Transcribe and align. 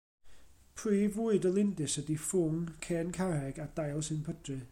Prif 0.79 1.13
fwyd 1.17 1.45
y 1.49 1.51
lindys 1.57 1.99
ydy 2.03 2.17
ffwng, 2.29 2.65
cen 2.87 3.13
carreg 3.19 3.61
a 3.67 3.69
dail 3.81 4.05
sy'n 4.11 4.27
pydru. 4.31 4.63